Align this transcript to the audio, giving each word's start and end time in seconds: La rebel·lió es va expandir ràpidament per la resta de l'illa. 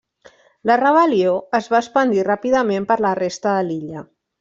La 0.69 0.77
rebel·lió 0.83 1.35
es 1.59 1.69
va 1.75 1.83
expandir 1.85 2.27
ràpidament 2.33 2.93
per 2.93 3.01
la 3.09 3.17
resta 3.25 3.59
de 3.59 3.71
l'illa. 3.73 4.09